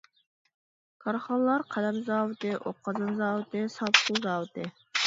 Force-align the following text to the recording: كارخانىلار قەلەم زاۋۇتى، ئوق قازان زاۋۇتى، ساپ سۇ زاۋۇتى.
كارخانىلار 1.03 1.65
قەلەم 1.75 2.01
زاۋۇتى، 2.09 2.57
ئوق 2.59 2.83
قازان 2.89 3.17
زاۋۇتى، 3.23 3.67
ساپ 3.79 4.05
سۇ 4.07 4.23
زاۋۇتى. 4.27 4.73